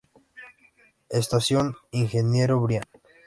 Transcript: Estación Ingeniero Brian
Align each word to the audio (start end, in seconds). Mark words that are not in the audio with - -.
Estación 1.21 1.75
Ingeniero 1.91 2.59
Brian 2.59 2.85